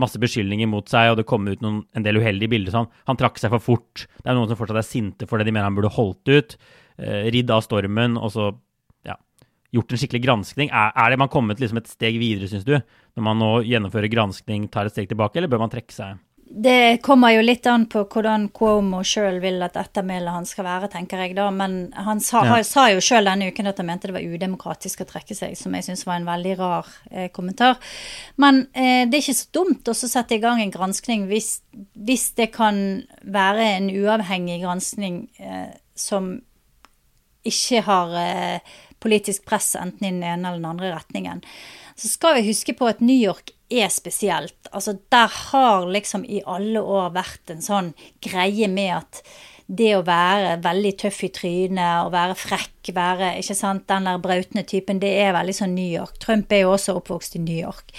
[0.00, 2.74] masse beskyldninger mot seg, og det kom ut noen, en del uheldige bilder.
[2.74, 2.88] Sånn.
[3.10, 4.06] Han trakk seg for fort.
[4.16, 5.46] Det er noen som fortsatt er sinte for det.
[5.46, 6.56] De mener han burde holdt ut.
[6.98, 8.48] Eh, ridd av stormen, og så
[9.06, 9.18] ja,
[9.76, 10.72] gjort en skikkelig granskning.
[10.72, 12.74] Er, er det man kommet liksom et steg videre, syns du?
[13.14, 16.18] Når man nå gjennomfører granskning, tar et steg tilbake, eller bør man trekke seg?
[16.56, 20.90] Det kommer jo litt an på hvordan Cuomo sjøl vil at ettermælet hans skal være,
[20.92, 21.48] tenker jeg da.
[21.50, 22.60] Men han sa, ja.
[22.62, 25.74] sa jo sjøl denne uken at han mente det var udemokratisk å trekke seg, som
[25.74, 27.80] jeg syns var en veldig rar eh, kommentar.
[28.38, 31.56] Men eh, det er ikke så dumt å sette i gang en granskning hvis,
[31.98, 32.78] hvis, det kan
[33.22, 36.36] være en uavhengig granskning eh, som
[37.44, 41.42] ikke har eh, politisk press enten i den ene eller den andre retningen.
[41.98, 44.56] Så skal vi huske på at New York er spesielt.
[44.72, 47.92] Altså, der har liksom i alle år vært en sånn
[48.24, 49.24] greie med at
[49.66, 54.20] det å være veldig tøff i trynet og være frekk, være ikke sant, den der
[54.20, 56.18] brautende typen, det er veldig sånn New York.
[56.20, 57.94] Trump er jo også oppvokst i New York.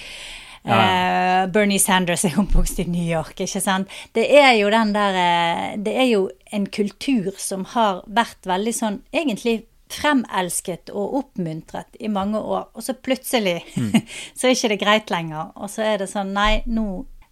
[0.66, 0.78] Ja.
[0.78, 3.90] Uh, Bernie Sanders er oppvokst i New York, ikke sant.
[4.18, 8.74] Det er jo den der eh, Det er jo en kultur som har vært veldig
[8.74, 9.64] sånn egentlig
[9.96, 13.96] fremelsket og oppmuntret i mange år, og så plutselig mm.
[14.38, 15.56] så er ikke det greit lenger.
[15.56, 16.86] Og så er det sånn Nei, nå,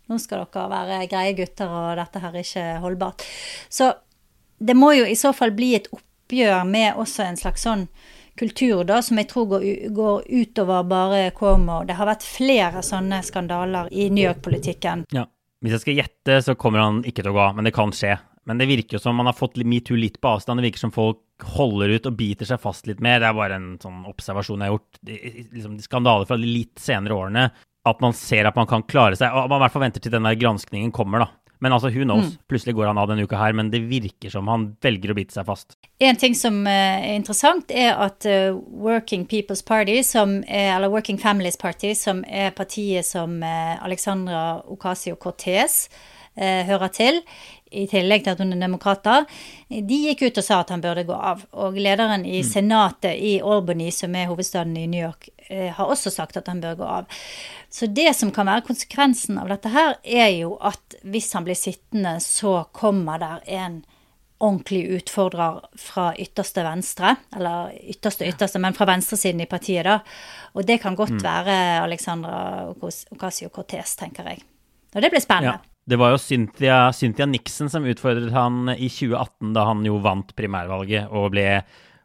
[0.09, 3.27] nå, skal dere være greie gutter, og dette her er ikke holdbart.
[3.69, 3.91] Så
[4.63, 7.87] det må jo i så fall bli et oppgjør med også en slags sånn
[8.39, 11.83] kultur, da, som jeg tror går, går utover bare Cuomo.
[11.85, 15.07] Det har vært flere sånne skandaler i New York-politikken.
[15.13, 15.27] Ja.
[15.63, 17.93] Hvis jeg skal gjette, så kommer han ikke til å gå av, men det kan
[17.95, 18.17] skje.
[18.49, 20.59] Men det virker jo som man har fått metoo litt på avstand.
[20.59, 23.19] Det virker som folk holder ut og biter seg fast litt mer.
[23.21, 24.99] Det er bare en sånn observasjon jeg har gjort.
[25.53, 27.47] Liksom, skandaler fra de litt senere årene.
[27.89, 29.33] At man ser at man kan klare seg.
[29.33, 31.31] Og man i hvert fall venter til den der granskningen kommer, da.
[31.63, 32.33] Men altså, who knows?
[32.33, 32.39] Mm.
[32.51, 35.35] Plutselig går han av denne uka her, men det virker som han velger å bite
[35.35, 35.77] seg fast.
[36.03, 40.91] En ting som eh, er interessant, er at uh, Working People's Party, som er, eller
[40.91, 45.87] Working Families Party, som er partiet som Alexandra Ocasio-Cortez
[46.33, 47.19] hører til,
[47.73, 49.25] i tillegg til at hun er demokrater,
[49.69, 51.43] de gikk ut og sa at han burde gå av.
[51.65, 52.49] Og lederen i mm.
[52.49, 56.61] senatet i Albany, som er hovedstaden i New York, eh, har også sagt at han
[56.63, 57.23] bør gå av.
[57.73, 61.57] Så det som kan være konsekvensen av dette her, er jo at hvis han blir
[61.57, 63.81] sittende, så kommer der en
[64.43, 69.99] ordentlig utfordrer fra ytterste venstre, eller ytterste ytterste, men fra venstresiden i partiet, da.
[70.53, 71.23] Og det kan godt mm.
[71.23, 72.39] være Alexandra
[72.75, 74.43] Ocasio-Cortez, tenker jeg.
[74.93, 75.61] Og det blir spennende.
[75.63, 75.72] Ja.
[75.83, 80.29] Det var jo Cynthia, Cynthia, Nixon som utfordret han i 2018, da han jo vant
[80.37, 81.47] primærvalget og ble,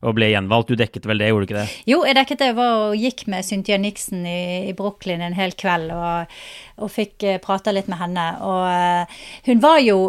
[0.02, 0.72] og ble gjenvalgt.
[0.72, 1.76] Du dekket vel det, gjorde du ikke det?
[1.86, 2.48] Jo, jeg dekket det.
[2.50, 6.40] Jeg var og gikk med Cynthia Nixon i, i Brooklyn en hel kveld og,
[6.82, 8.26] og fikk uh, prata litt med henne.
[8.48, 10.00] Og uh, hun var jo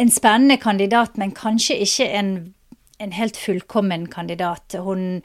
[0.00, 2.34] en spennende kandidat, men kanskje ikke en,
[3.00, 4.76] en helt fullkommen kandidat.
[4.84, 5.22] Hun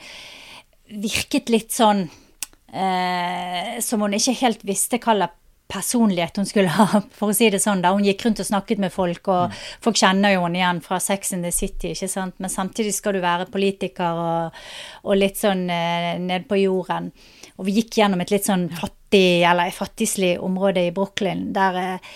[0.87, 5.35] virket litt sånn uh, som hun ikke helt visste hva slags
[5.69, 7.83] personlighet hun skulle ha, for å si det sånn.
[7.83, 7.93] da.
[7.93, 9.59] Hun gikk rundt og snakket med folk, og mm.
[9.85, 12.37] folk kjenner jo henne igjen fra Sex in the City, ikke sant.
[12.41, 14.63] Men samtidig skal du være politiker og,
[15.05, 17.11] og litt sånn eh, ned på jorden.
[17.59, 22.11] Og vi gikk gjennom et litt sånn fattig, eller fattigslig område i Brooklyn, der eh,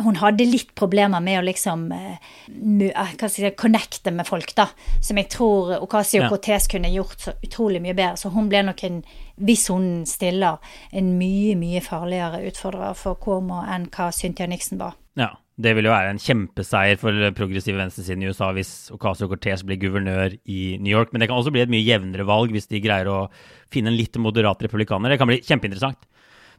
[0.00, 4.68] hun hadde litt problemer med å liksom hva skal jeg connecte med folk, da.
[5.04, 8.16] Som jeg tror Ocasio Cortez kunne gjort så utrolig mye bedre.
[8.16, 9.02] Så hun ble nok en,
[9.36, 10.62] hvis hun stiller,
[10.96, 14.96] en mye, mye farligere utfordrer for Cuomo enn hva Cynthia Nixon var.
[15.20, 15.34] Ja.
[15.62, 19.76] Det vil jo være en kjempeseier for progressive venstresiden i USA hvis Ocasio Cortez blir
[19.78, 21.12] guvernør i New York.
[21.12, 23.18] Men det kan også bli et mye jevnere valg hvis de greier å
[23.70, 25.12] finne en litt moderat republikaner.
[25.12, 26.00] Det kan bli kjempeinteressant.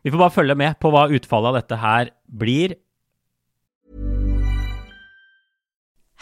[0.05, 2.77] Vi får bare følge med på hva utfallet av dette her blir.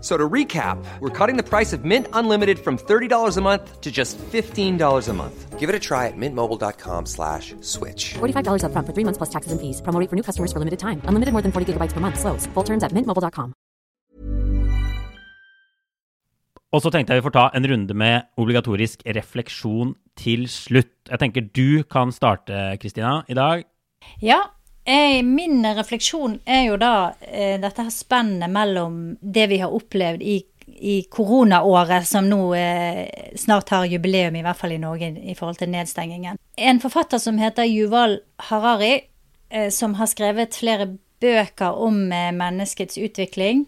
[0.00, 3.90] So to recap, we're cutting the price of Mint Unlimited from $30 a month to
[3.90, 5.58] just $15 a month.
[5.58, 8.14] Give it a try at mintmobile.com slash switch.
[8.22, 9.82] $45 upfront for three months plus taxes and fees.
[9.82, 11.02] Promo rate for new customers for limited time.
[11.10, 12.20] Unlimited more than 40 gigabytes per month.
[12.20, 12.46] Slows.
[12.54, 13.54] Full terms at mintmobile.com.
[16.68, 20.92] Og så tenkte jeg vi får ta en runde med obligatorisk refleksjon til slutt.
[21.08, 23.64] Jeg tenker du kan starte, Kristina, i dag.
[24.22, 24.42] Ja,
[24.88, 30.24] jeg, min refleksjon er jo da eh, dette her spennet mellom det vi har opplevd
[30.24, 30.38] i,
[30.80, 35.60] i koronaåret, som nå eh, snart har jubileum, i hvert fall i Norge, i forhold
[35.60, 36.40] til nedstengingen.
[36.56, 38.18] En forfatter som heter Yuval
[38.50, 38.94] Harari,
[39.50, 43.66] eh, som har skrevet flere bøker om eh, menneskets utvikling,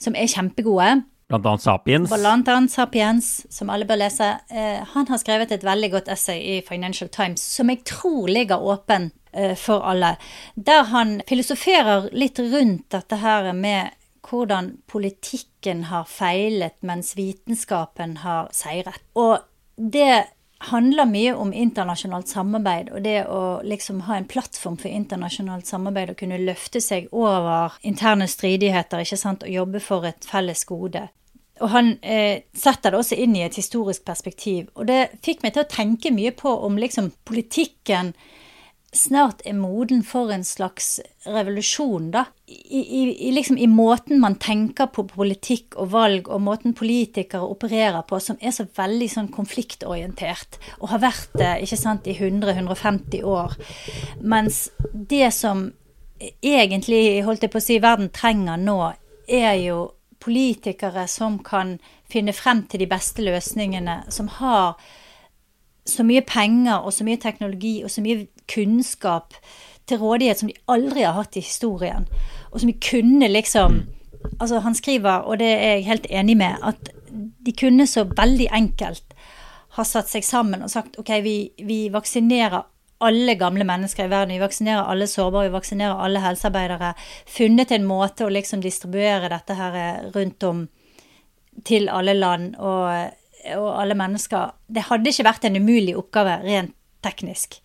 [0.00, 1.02] som er kjempegode.
[1.28, 2.12] Blant annet Sapiens.
[2.12, 4.26] Blant annet Sapiens, som alle bør lese.
[4.50, 8.60] Eh, han har skrevet et veldig godt essay i Financial Times, som jeg tror ligger
[8.60, 9.23] åpen eh,
[9.58, 10.14] for alle.
[10.54, 13.94] Der han filosoferer litt rundt dette her med
[14.24, 19.02] hvordan politikken har feilet mens vitenskapen har seiret.
[19.14, 19.38] Og
[19.76, 20.24] det
[20.70, 26.14] handler mye om internasjonalt samarbeid, og det å liksom ha en plattform for internasjonalt samarbeid
[26.14, 31.08] og kunne løfte seg over interne stridigheter ikke sant, og jobbe for et felles gode.
[31.62, 34.72] Og han eh, setter det også inn i et historisk perspektiv.
[34.74, 38.14] Og det fikk meg til å tenke mye på om liksom politikken
[38.94, 42.24] snart er moden for en slags revolusjon, da.
[42.46, 47.46] I, i, i, liksom, I måten man tenker på politikk og valg, og måten politikere
[47.46, 52.16] opererer på, som er så veldig sånn konfliktorientert, og har vært det ikke sant, i
[52.16, 53.56] 100-150 år.
[54.22, 55.66] Mens det som
[56.42, 58.78] egentlig, holdt jeg på å si, verden trenger nå,
[59.28, 59.78] er jo
[60.24, 61.76] politikere som kan
[62.10, 64.78] finne frem til de beste løsningene, som har
[65.84, 69.34] så mye penger og så mye teknologi og så mye kunnskap
[69.88, 72.08] til rådighet som de aldri har hatt i historien.
[72.52, 73.84] Og som de kunne liksom
[74.40, 76.88] Altså, han skriver, og det er jeg helt enig med, at
[77.46, 79.12] de kunne så veldig enkelt
[79.76, 82.62] ha satt seg sammen og sagt OK, vi, vi vaksinerer
[83.04, 84.32] alle gamle mennesker i verden.
[84.32, 86.94] Vi vaksinerer alle sårbare, vi vaksinerer alle helsearbeidere.
[87.28, 89.76] Funnet en måte å liksom distribuere dette her
[90.14, 90.64] rundt om
[91.68, 93.12] til alle land og,
[93.58, 94.54] og alle mennesker.
[94.66, 97.60] Det hadde ikke vært en umulig oppgave rent teknisk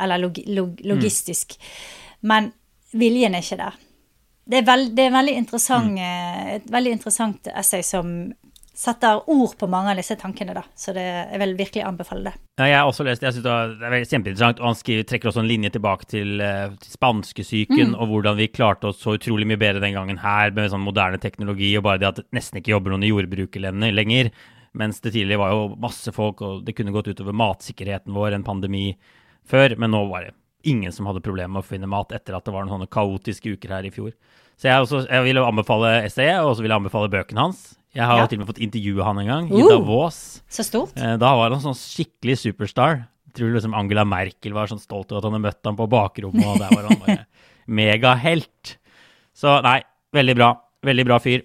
[0.00, 1.56] eller log, log, logistisk.
[1.60, 2.26] Mm.
[2.32, 2.50] Men
[2.92, 3.78] viljen er ikke der.
[4.50, 5.98] Det er, veld, det er veldig mm.
[6.56, 8.32] et veldig interessant essay som
[8.80, 10.62] setter ord på mange av disse tankene, da.
[10.78, 12.32] Så det, jeg vil virkelig anbefale det.
[12.60, 13.24] Ja, jeg har også lest.
[13.24, 14.62] Jeg synes det er kjempeinteressant.
[14.62, 17.98] Og han skriver, trekker også en linje tilbake til, eh, til spanskesyken, mm.
[18.00, 21.20] og hvordan vi klarte oss så utrolig mye bedre den gangen her med sånn moderne
[21.20, 24.32] teknologi, og bare det at det nesten ikke jobber noen i jordbruket lenger.
[24.80, 28.46] Mens det tidligere var jo masse folk, og det kunne gått utover matsikkerheten vår, en
[28.46, 28.94] pandemi
[29.50, 30.36] før, men nå var det
[30.68, 33.56] ingen som hadde problemer med å finne mat etter at det var noen sånne kaotiske
[33.56, 34.12] uker her i fjor.
[34.60, 37.62] Så jeg, også, jeg vil anbefale essayet, og så vil jeg anbefale bøkene hans.
[37.96, 38.26] Jeg har ja.
[38.28, 40.18] til og med fått intervjue han en gang, i uh, Davos.
[40.52, 40.92] Så stort.
[41.00, 43.00] Eh, da var han sånn skikkelig superstar.
[43.30, 45.88] Jeg tror liksom Angela Merkel var sånn stolt over at han hadde møtt ham på
[45.90, 47.18] bakrommet, og der var han bare
[47.80, 48.76] megahelt.
[49.34, 49.80] Så nei,
[50.14, 50.52] veldig bra.
[50.86, 51.42] Veldig bra fyr.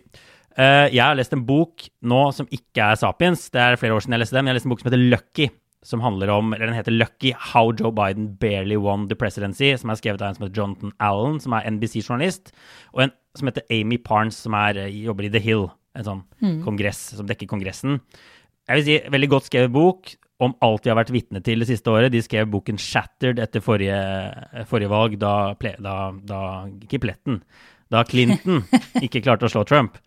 [0.55, 3.47] Uh, jeg har lest en bok nå som ikke er Sapiens.
[3.51, 4.45] Det er flere år siden jeg leste den.
[4.45, 5.49] Jeg har lest en bok som heter Lucky.
[5.85, 9.75] Som handler om, eller Den heter Lucky How Joe Biden Barely Won the Presidency.
[9.77, 12.53] Som er skrevet av en som heter Jonathan Allen, som er NBC-journalist.
[12.95, 15.67] Og en som heter Amy Parnes, som er, eh, jobber i The Hill.
[15.95, 16.63] En sånn mm.
[16.65, 18.01] kongress som dekker Kongressen.
[18.65, 21.69] Jeg vil si Veldig godt skrevet bok om alt vi har vært vitne til det
[21.69, 22.11] siste året.
[22.11, 23.95] De skrev boken 'Shattered' etter forrige,
[24.67, 26.41] forrige valg, da, da, da
[26.83, 27.41] Ikke Pletten.
[27.91, 28.65] Da Clinton
[29.05, 29.99] ikke klarte å slå Trump.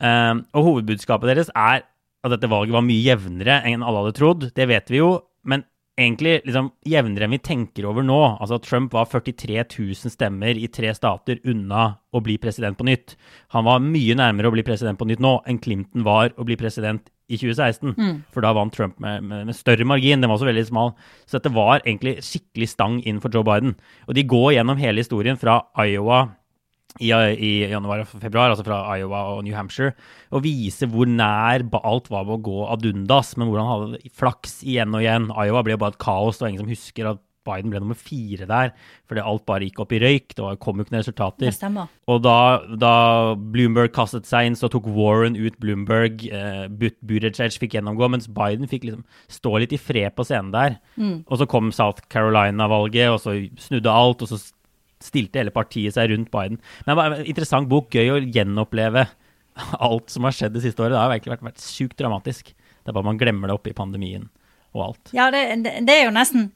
[0.00, 1.82] Um, og hovedbudskapet deres er
[2.20, 4.48] at dette valget var mye jevnere enn alle hadde trodd.
[4.56, 5.12] Det vet vi jo,
[5.48, 5.64] men
[6.00, 8.18] egentlig liksom jevnere enn vi tenker over nå.
[8.40, 13.16] Altså Trump var 43 000 stemmer i tre stater unna å bli president på nytt.
[13.54, 16.58] Han var mye nærmere å bli president på nytt nå enn Clinton var å bli
[16.60, 17.94] president i 2016.
[17.94, 18.16] Mm.
[18.34, 20.20] For da vant Trump med, med, med, større margin.
[20.20, 20.92] Den var også veldig smal.
[21.26, 23.76] Så dette var egentlig skikkelig stang inn for Joe Biden.
[24.08, 26.24] Og de går gjennom hele historien fra Iowa
[26.98, 29.94] i, i januar og februar, altså fra Iowa og New Hampshire,
[30.34, 34.14] og vise hvor nær alt var med å gå ad undas, men hvordan han hadde
[34.16, 35.30] flaks igjen og igjen.
[35.30, 37.96] Iowa ble jo bare et kaos, det var ingen som husker at Biden ble nummer
[37.96, 38.72] fire der,
[39.08, 40.34] fordi alt bare gikk opp i røyk.
[40.36, 41.46] Det kom jo ikke noen resultater.
[41.46, 41.90] Det stemmer.
[42.10, 42.36] Og da,
[42.80, 42.92] da,
[43.54, 46.26] Bloomberg kastet seg inn, så tok Warren ut Bloomberg.
[46.28, 50.78] Eh, Buttigieg fikk gjennomgå, mens Biden fikk liksom stå litt i fred på scenen der.
[51.00, 51.22] Mm.
[51.26, 53.36] Og så kom South Carolina-valget, og så
[53.68, 54.40] snudde alt, og så
[55.04, 56.60] stilte hele partiet seg rundt Biden.
[56.84, 57.94] Men det var en interessant bok.
[57.94, 59.06] Gøy å gjenoppleve
[59.88, 60.94] alt som har skjedd det siste året.
[60.94, 62.54] Det har virkelig vært, vært sjukt dramatisk.
[62.54, 64.28] Det er bare man glemmer det oppi pandemien
[64.76, 65.12] og alt.
[65.16, 66.50] Ja, det, det, det, er jo nesten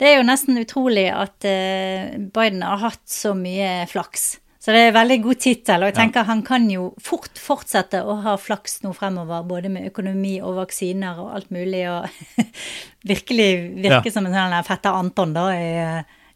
[0.00, 4.38] det er jo nesten utrolig at uh, Biden har hatt så mye flaks.
[4.60, 5.82] Så det er en veldig god tittel.
[5.82, 6.28] Og jeg tenker ja.
[6.28, 11.20] han kan jo fort fortsette å ha flaks nå fremover, både med økonomi og vaksiner
[11.22, 12.44] og alt mulig, og
[13.12, 13.50] virkelig
[13.80, 14.14] virke ja.
[14.14, 15.70] som en sånn fetter Anton da i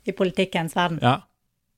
[0.04, 1.00] i politikkens verden.
[1.02, 1.20] Ja.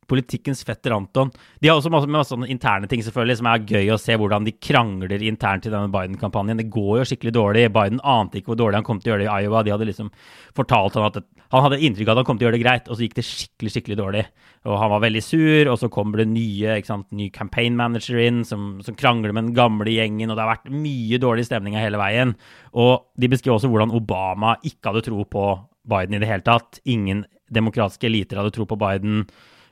[0.07, 1.33] Politikkens fetter Anton.
[1.59, 4.47] De har også masse, masse sånne interne ting selvfølgelig, som er gøy å se hvordan
[4.47, 6.61] de krangler internt i denne Biden-kampanjen.
[6.61, 7.65] Det går jo skikkelig dårlig.
[7.75, 9.65] Biden ante ikke hvor dårlig han kom til å gjøre det i Iowa.
[9.67, 10.13] De hadde liksom
[10.55, 11.19] fortalt han at
[11.53, 13.19] han hadde inntrykk av at han kom til å gjøre det greit, og så gikk
[13.19, 14.25] det skikkelig skikkelig dårlig.
[14.67, 18.19] Og Han var veldig sur, og så kommer det nye ikke sant, ny campaign manager
[18.23, 21.79] inn som, som krangler med den gamle gjengen, og det har vært mye dårlig stemning
[21.79, 22.35] hele veien.
[22.75, 25.47] Og De beskriver også hvordan Obama ikke hadde tro på
[25.87, 26.81] Biden i det hele tatt.
[26.85, 29.25] Ingen demokratiske eliter hadde tro på Biden.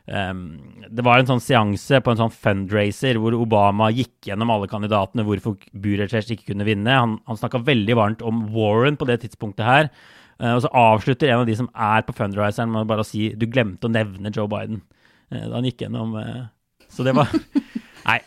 [0.04, 0.58] Um,
[0.92, 5.24] det var en sånn seanse på en sånn fundraiser hvor Obama gikk gjennom alle kandidatene
[5.24, 6.92] hvorfor Buttigieg ikke kunne vinne.
[6.92, 9.88] Han, han snakka veldig varmt om Warren på det tidspunktet her.
[10.36, 13.30] Uh, og så avslutter en av de som er på fundraiseren med bare å si
[13.38, 16.50] du glemte å nevne Joe Biden uh, da han gikk gjennom uh,
[16.90, 17.30] Så det var
[18.08, 18.20] Nei.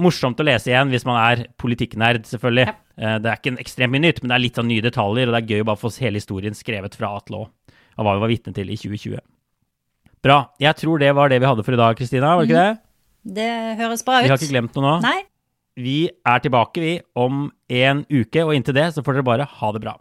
[0.00, 2.72] Morsomt å lese igjen hvis man er politikknerd, selvfølgelig.
[2.98, 5.36] Det er ikke en ekstremt mye nytt, men det er litt sånn nye detaljer, og
[5.36, 7.46] det er gøy å bare få hele historien skrevet fra Atle Å
[7.98, 9.20] av hva vi var vitne til i 2020.
[10.24, 10.38] Bra.
[10.62, 12.34] Jeg tror det var det vi hadde for i dag, Kristina.
[12.36, 12.74] Var det ikke det?
[12.74, 13.34] Mhm.
[13.34, 14.24] Det høres bra ut.
[14.26, 14.94] Vi har ikke glemt noe nå.
[15.04, 15.20] Nei.
[15.80, 19.72] Vi er tilbake, vi, om en uke, og inntil det så får dere bare ha
[19.72, 19.96] det bra.